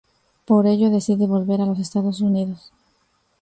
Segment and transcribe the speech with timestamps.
[0.45, 2.71] Por ello decide volver a los Estados Unidos.